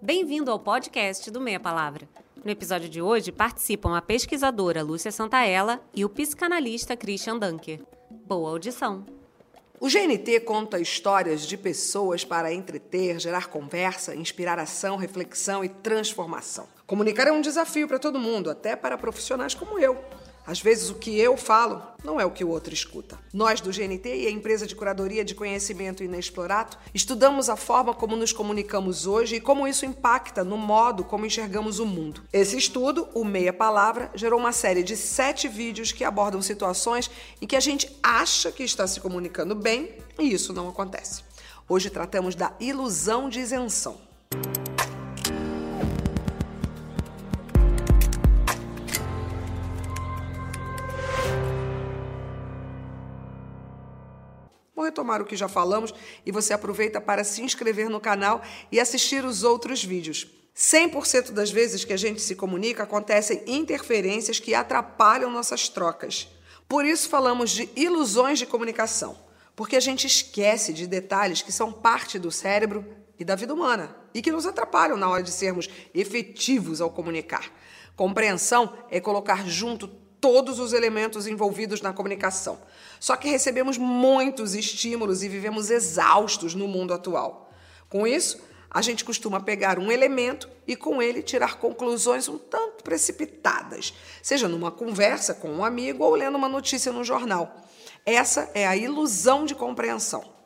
[0.00, 2.08] Bem-vindo ao podcast do Meia Palavra.
[2.44, 7.80] No episódio de hoje participam a pesquisadora Lúcia Santaella e o psicanalista Christian Dunker.
[8.08, 9.04] Boa audição!
[9.80, 16.68] O GNT conta histórias de pessoas para entreter, gerar conversa, inspirar ação, reflexão e transformação.
[16.86, 19.98] Comunicar é um desafio para todo mundo, até para profissionais como eu.
[20.48, 23.18] Às vezes o que eu falo não é o que o outro escuta.
[23.34, 28.16] Nós do GNT e a empresa de curadoria de conhecimento Inexplorato estudamos a forma como
[28.16, 32.22] nos comunicamos hoje e como isso impacta no modo como enxergamos o mundo.
[32.32, 37.10] Esse estudo, o Meia Palavra, gerou uma série de sete vídeos que abordam situações
[37.42, 41.22] em que a gente acha que está se comunicando bem e isso não acontece.
[41.68, 44.00] Hoje tratamos da ilusão de isenção.
[54.88, 58.42] Retomar o que já falamos e você aproveita para se inscrever no canal
[58.72, 60.26] e assistir os outros vídeos.
[60.56, 66.28] 100% das vezes que a gente se comunica acontecem interferências que atrapalham nossas trocas.
[66.68, 69.16] Por isso falamos de ilusões de comunicação,
[69.54, 72.84] porque a gente esquece de detalhes que são parte do cérebro
[73.18, 77.52] e da vida humana e que nos atrapalham na hora de sermos efetivos ao comunicar.
[77.94, 79.88] Compreensão é colocar junto
[80.20, 82.58] todos os elementos envolvidos na comunicação.
[83.00, 87.50] Só que recebemos muitos estímulos e vivemos exaustos no mundo atual.
[87.88, 92.84] Com isso, a gente costuma pegar um elemento e com ele tirar conclusões um tanto
[92.84, 97.64] precipitadas, seja numa conversa com um amigo ou lendo uma notícia no jornal.
[98.04, 100.37] Essa é a ilusão de compreensão.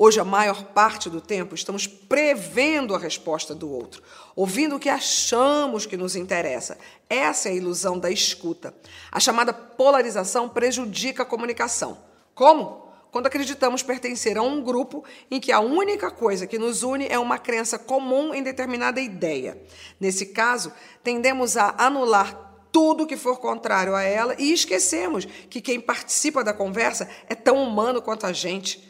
[0.00, 4.00] Hoje, a maior parte do tempo, estamos prevendo a resposta do outro,
[4.36, 6.78] ouvindo o que achamos que nos interessa.
[7.10, 8.72] Essa é a ilusão da escuta.
[9.10, 11.98] A chamada polarização prejudica a comunicação.
[12.32, 12.86] Como?
[13.10, 17.18] Quando acreditamos pertencer a um grupo em que a única coisa que nos une é
[17.18, 19.60] uma crença comum em determinada ideia.
[19.98, 25.80] Nesse caso, tendemos a anular tudo que for contrário a ela e esquecemos que quem
[25.80, 28.87] participa da conversa é tão humano quanto a gente.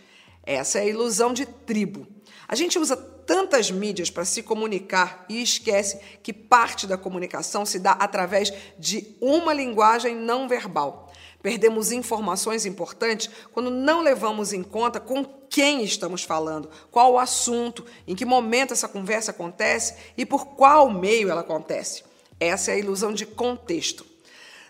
[0.49, 2.07] Essa é a ilusão de tribo.
[2.49, 7.79] A gente usa tantas mídias para se comunicar e esquece que parte da comunicação se
[7.79, 11.13] dá através de uma linguagem não verbal.
[11.43, 17.85] Perdemos informações importantes quando não levamos em conta com quem estamos falando, qual o assunto,
[18.07, 22.05] em que momento essa conversa acontece e por qual meio ela acontece.
[22.41, 24.07] Essa é a ilusão de contexto.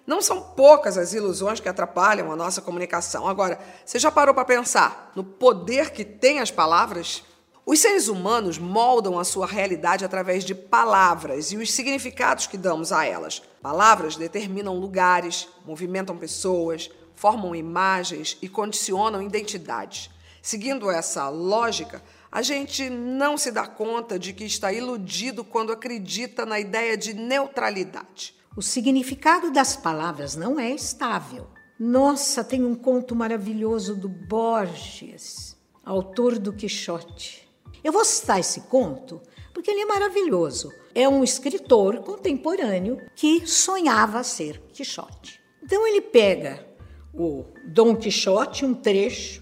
[0.09, 3.29] Não são poucas as ilusões que atrapalham a nossa comunicação.
[3.29, 7.23] Agora, você já parou para pensar no poder que têm as palavras?
[7.67, 12.91] Os seres humanos moldam a sua realidade através de palavras e os significados que damos
[12.91, 13.43] a elas.
[13.61, 20.09] Palavras determinam lugares, movimentam pessoas, formam imagens e condicionam identidades.
[20.41, 22.03] Seguindo essa lógica,
[22.33, 27.13] a gente não se dá conta de que está iludido quando acredita na ideia de
[27.13, 28.38] neutralidade.
[28.59, 31.47] O significado das palavras não é estável.
[31.79, 37.49] Nossa, tem um conto maravilhoso do Borges, autor do Quixote.
[37.85, 39.23] Eu vou citar esse conto
[39.55, 40.73] porque ele é maravilhoso.
[40.93, 45.41] É um escritor contemporâneo que sonhava ser Quixote.
[45.63, 46.67] Então ele pega
[47.15, 49.41] o Dom Quixote, um trecho,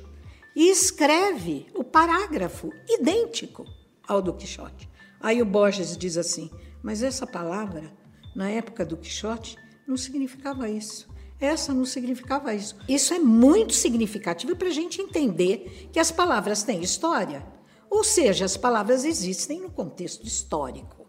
[0.55, 3.65] e escreve o parágrafo idêntico
[4.07, 4.91] ao do Quixote.
[5.19, 6.51] Aí o Borges diz assim:
[6.83, 7.91] Mas essa palavra
[8.37, 9.57] na época do Quixote,
[9.89, 11.09] não significava isso.
[11.41, 12.77] Essa não significava isso.
[12.87, 17.47] Isso é muito significativo para a gente entender que as palavras têm história.
[17.89, 21.07] Ou seja, as palavras existem no contexto histórico.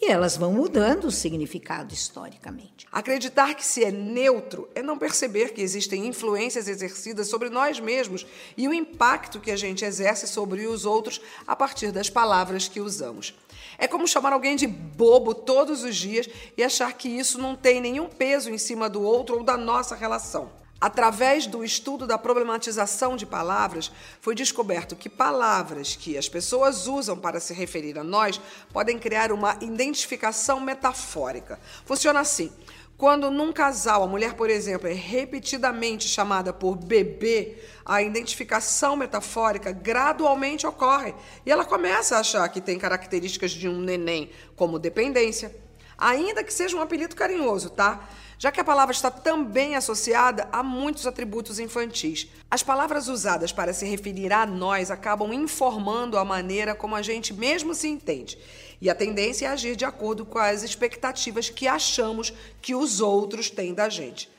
[0.00, 2.86] E elas vão mudando o significado historicamente.
[2.90, 8.24] Acreditar que se é neutro é não perceber que existem influências exercidas sobre nós mesmos
[8.56, 12.80] e o impacto que a gente exerce sobre os outros a partir das palavras que
[12.80, 13.34] usamos.
[13.78, 17.80] É como chamar alguém de bobo todos os dias e achar que isso não tem
[17.80, 20.50] nenhum peso em cima do outro ou da nossa relação.
[20.80, 23.90] Através do estudo da problematização de palavras,
[24.20, 28.40] foi descoberto que palavras que as pessoas usam para se referir a nós
[28.72, 31.58] podem criar uma identificação metafórica.
[31.84, 32.52] Funciona assim:
[32.98, 37.56] quando num casal a mulher, por exemplo, é repetidamente chamada por bebê,
[37.86, 41.14] a identificação metafórica gradualmente ocorre
[41.46, 45.54] e ela começa a achar que tem características de um neném, como dependência,
[45.96, 48.08] ainda que seja um apelido carinhoso, tá?
[48.38, 52.28] Já que a palavra está também associada a muitos atributos infantis.
[52.48, 57.34] As palavras usadas para se referir a nós acabam informando a maneira como a gente
[57.34, 58.38] mesmo se entende.
[58.80, 62.32] E a tendência é agir de acordo com as expectativas que achamos
[62.62, 64.30] que os outros têm da gente.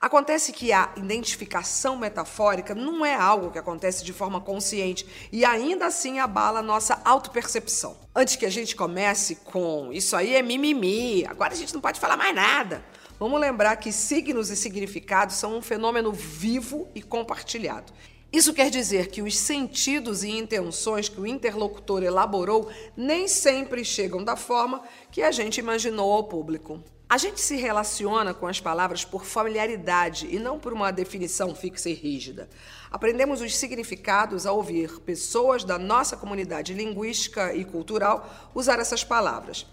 [0.00, 5.86] Acontece que a identificação metafórica não é algo que acontece de forma consciente e ainda
[5.86, 7.96] assim abala a nossa autopercepção.
[8.14, 11.98] Antes que a gente comece com isso aí é mimimi, agora a gente não pode
[11.98, 12.84] falar mais nada.
[13.18, 17.92] Vamos lembrar que signos e significados são um fenômeno vivo e compartilhado.
[18.32, 24.22] Isso quer dizer que os sentidos e intenções que o interlocutor elaborou nem sempre chegam
[24.22, 26.80] da forma que a gente imaginou ao público.
[27.08, 31.88] A gente se relaciona com as palavras por familiaridade e não por uma definição fixa
[31.88, 32.48] e rígida.
[32.90, 39.66] Aprendemos os significados ao ouvir pessoas da nossa comunidade linguística e cultural usar essas palavras.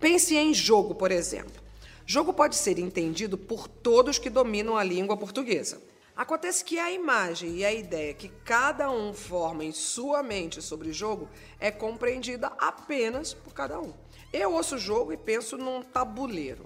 [0.00, 1.67] Pense em jogo, por exemplo.
[2.10, 5.78] Jogo pode ser entendido por todos que dominam a língua portuguesa.
[6.16, 10.90] Acontece que a imagem e a ideia que cada um forma em sua mente sobre
[10.90, 11.28] jogo
[11.60, 13.92] é compreendida apenas por cada um.
[14.32, 16.64] Eu ouço o jogo e penso num tabuleiro.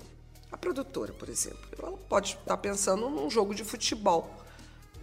[0.53, 4.31] A produtora, por exemplo, ela pode estar pensando num jogo de futebol.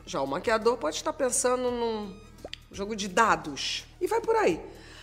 [0.05, 2.17] Já o maquiador pode estar pensando num
[2.71, 3.83] jogo de dados.
[3.99, 4.61] E vai por aí.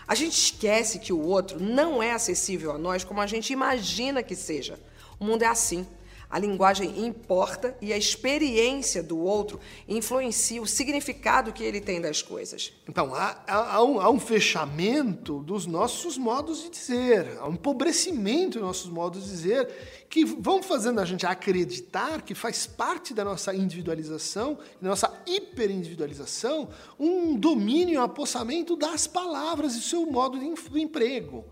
[0.09, 4.23] A gente esquece que o outro não é acessível a nós como a gente imagina
[4.23, 4.81] que seja.
[5.19, 5.87] O mundo é assim.
[6.29, 12.21] A linguagem importa e a experiência do outro influencia o significado que ele tem das
[12.21, 12.73] coisas.
[12.89, 18.59] Então, há, há, um, há um, fechamento dos nossos modos de dizer, há um empobrecimento
[18.59, 23.25] dos nossos modos de dizer, que vão fazendo a gente acreditar que faz parte da
[23.25, 30.81] nossa individualização, da nossa hiperindividualização, um domínio, um apossamento das palavras e seu modo de
[30.81, 31.45] emprego.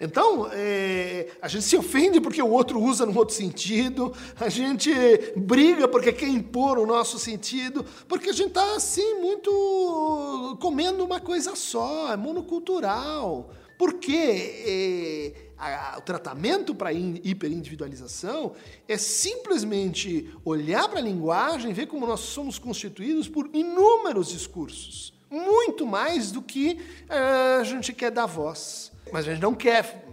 [0.00, 4.90] Então, é, a gente se ofende porque o outro usa num outro sentido, a gente
[5.36, 11.20] briga porque quer impor o nosso sentido, porque a gente está, assim, muito comendo uma
[11.20, 13.50] coisa só, é monocultural.
[13.76, 18.52] Porque é, o tratamento para hiperindividualização
[18.86, 25.84] é simplesmente olhar para a linguagem, ver como nós somos constituídos por inúmeros discursos, muito
[25.86, 28.93] mais do que é, a gente quer dar voz.
[29.14, 30.04] Mas a gente não quer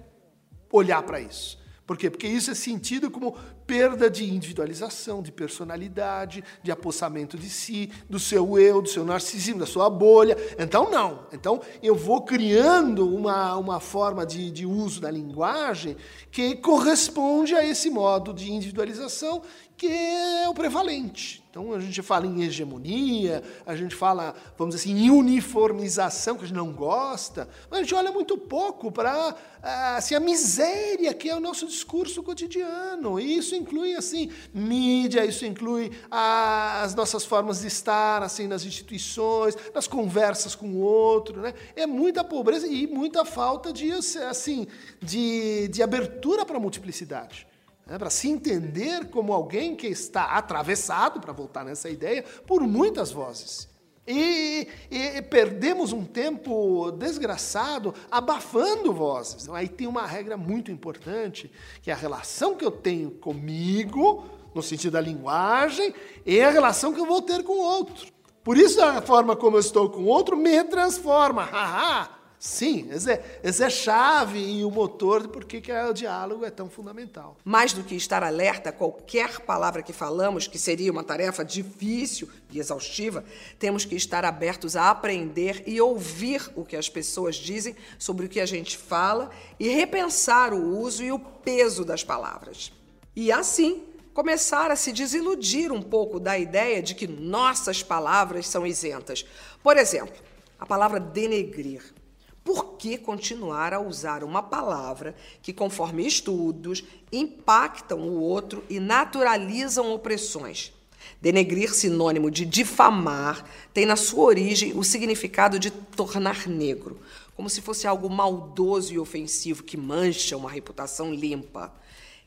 [0.72, 1.58] olhar para isso.
[1.88, 2.08] Por quê?
[2.08, 8.20] Porque isso é sentido como perda de individualização, de personalidade, de apossamento de si, do
[8.20, 10.38] seu eu, do seu narcisismo, da sua bolha.
[10.60, 11.26] Então, não.
[11.34, 15.98] Então, eu vou criando uma, uma forma de, de uso da linguagem
[16.30, 19.42] que corresponde a esse modo de individualização
[19.76, 21.41] que é o prevalente.
[21.52, 26.46] Então a gente fala em hegemonia, a gente fala, vamos dizer assim, em uniformização, que
[26.46, 31.14] a gente não gosta, mas a gente olha muito pouco para ah, assim, a miséria
[31.14, 33.20] que é o nosso discurso cotidiano.
[33.20, 39.58] E isso inclui assim mídia, isso inclui as nossas formas de estar assim nas instituições,
[39.76, 41.42] nas conversas com o outro.
[41.42, 41.54] Né?
[41.76, 44.68] É muita pobreza e muita falta de, assim,
[45.02, 47.46] de, de abertura para a multiplicidade
[47.86, 53.12] né, para se entender como alguém que está atravessado, para voltar nessa ideia, por muitas
[53.12, 53.70] vozes.
[54.08, 59.48] E, e, e, perdemos um tempo desgraçado abafando vozes.
[59.50, 61.52] Aí tem uma regra muito importante,
[61.82, 64.26] que é a relação que eu tenho comigo,
[64.56, 65.94] no sentido da linguagem,
[66.26, 68.12] e a relação que eu vou ter com o outro.
[68.44, 71.44] Por isso, a forma como eu estou com o outro me transforma.
[71.52, 72.21] Haha!
[72.44, 76.72] Sim, esse é, é chave e o motor de por que o diálogo é tão
[76.72, 77.38] fundamental.
[77.46, 82.28] Mais do que estar alerta a qualquer palavra que falamos, que seria uma tarefa difícil
[82.50, 83.24] e exaustiva,
[83.60, 88.30] temos que estar abertos a aprender e ouvir o que as pessoas dizem sobre o
[88.30, 89.30] que a gente fala
[89.60, 92.72] e repensar o uso e o peso das palavras.
[93.16, 93.84] E assim,
[94.16, 99.24] começar a se desiludir um pouco da ideia de que nossas palavras são isentas.
[99.62, 100.16] Por exemplo,
[100.60, 102.01] a palavra denegrir.
[102.44, 109.94] Por que continuar a usar uma palavra que, conforme estudos, impactam o outro e naturalizam
[109.94, 110.74] opressões?
[111.22, 117.00] Denegrir, sinônimo de difamar, tem na sua origem o significado de tornar negro,
[117.36, 121.72] como se fosse algo maldoso e ofensivo que mancha uma reputação limpa.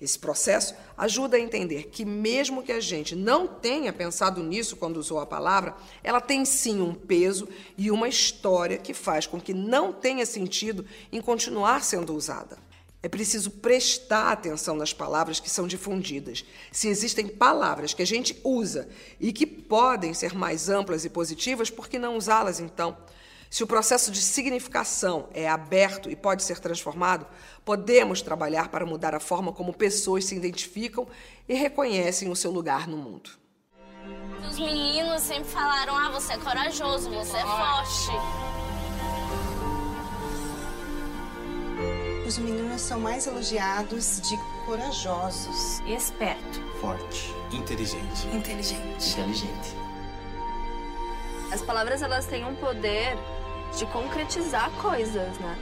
[0.00, 4.96] Esse processo ajuda a entender que, mesmo que a gente não tenha pensado nisso quando
[4.96, 7.48] usou a palavra, ela tem sim um peso
[7.78, 12.58] e uma história que faz com que não tenha sentido em continuar sendo usada.
[13.04, 16.42] É preciso prestar atenção nas palavras que são difundidas.
[16.72, 18.88] Se existem palavras que a gente usa
[19.20, 22.96] e que podem ser mais amplas e positivas, por que não usá-las então?
[23.54, 27.24] Se o processo de significação é aberto e pode ser transformado,
[27.64, 31.06] podemos trabalhar para mudar a forma como pessoas se identificam
[31.48, 33.30] e reconhecem o seu lugar no mundo.
[34.50, 38.10] Os meninos sempre falaram: ah, você é corajoso, você é forte.
[42.26, 48.26] Os meninos são mais elogiados de corajosos, esperto, forte Inteligente.
[48.32, 49.10] Inteligente.
[49.12, 49.84] Inteligente.
[51.52, 53.16] As palavras elas têm um poder
[53.76, 55.58] de concretizar coisas, né?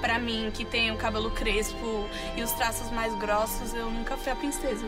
[0.00, 4.32] Para mim, que tem o cabelo crespo e os traços mais grossos, eu nunca fui
[4.32, 4.86] a princesa.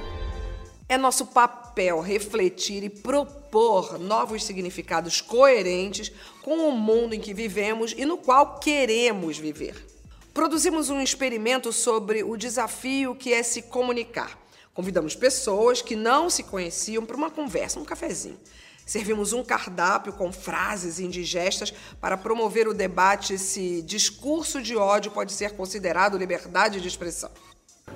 [0.88, 6.10] É nosso papel refletir e propor novos significados coerentes
[6.42, 9.86] com o mundo em que vivemos e no qual queremos viver.
[10.32, 14.38] Produzimos um experimento sobre o desafio que é se comunicar.
[14.72, 18.40] Convidamos pessoas que não se conheciam para uma conversa, um cafezinho.
[18.84, 25.32] Servimos um cardápio com frases indigestas para promover o debate se discurso de ódio pode
[25.32, 27.30] ser considerado liberdade de expressão.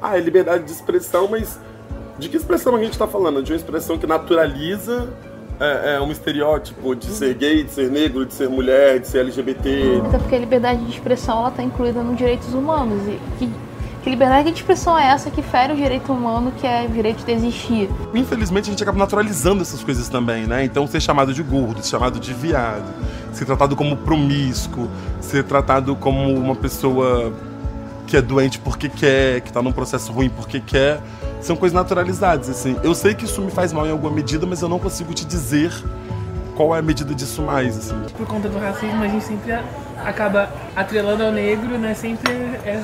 [0.00, 1.58] Ah, é liberdade de expressão, mas
[2.18, 3.42] de que expressão a gente está falando?
[3.42, 5.12] De uma expressão que naturaliza
[5.60, 9.20] é, é, um estereótipo de ser gay, de ser negro, de ser mulher, de ser
[9.20, 10.02] LGBT.
[10.06, 13.50] Até porque a liberdade de expressão ela está incluída nos direitos humanos e que,
[14.06, 17.26] que liberdade de expressão é essa que fere o direito humano, que é o direito
[17.26, 17.90] de existir?
[18.14, 20.64] Infelizmente a gente acaba naturalizando essas coisas também, né?
[20.64, 22.84] Então ser chamado de gordo, ser chamado de viado,
[23.32, 24.88] ser tratado como promíscuo,
[25.20, 27.32] ser tratado como uma pessoa
[28.06, 31.00] que é doente porque quer, que está num processo ruim porque quer
[31.40, 32.76] são coisas naturalizadas, assim.
[32.84, 35.25] Eu sei que isso me faz mal em alguma medida, mas eu não consigo te
[35.25, 35.72] dizer
[36.54, 38.00] qual é a medida disso mais, assim.
[38.16, 39.52] Por conta do racismo, a gente sempre
[40.04, 41.92] acaba atrelando ao negro, né?
[41.92, 42.30] Sempre
[42.64, 42.80] é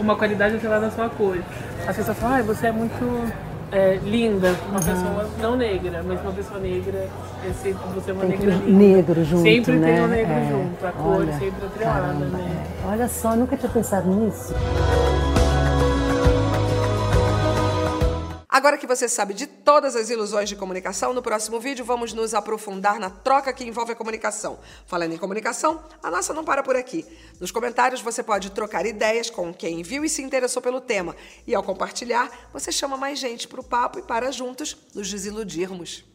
[0.00, 1.38] uma qualidade atrelada à sua cor.
[1.86, 3.32] As pessoas falam, ah, você é muito
[3.72, 4.84] é, linda, uma uhum.
[4.84, 7.08] pessoa não negra, mas uma pessoa negra
[7.46, 8.78] é sempre você é uma tem negra linda.
[8.78, 9.94] negro junto, Sempre né?
[9.94, 10.48] tem um negro é.
[10.50, 12.66] junto, a cor Olha, sempre atrelada, caramba, né?
[12.84, 14.54] Olha só, nunca tinha pensado nisso.
[18.50, 22.34] Agora que você sabe de todas as ilusões de comunicação, no próximo vídeo vamos nos
[22.34, 24.58] aprofundar na troca que envolve a comunicação.
[24.86, 27.06] Falando em comunicação, a nossa não para por aqui.
[27.38, 31.14] Nos comentários você pode trocar ideias com quem viu e se interessou pelo tema.
[31.46, 36.09] E ao compartilhar, você chama mais gente para o papo e para juntos nos desiludirmos.